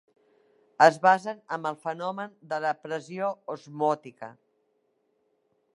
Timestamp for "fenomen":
1.83-2.33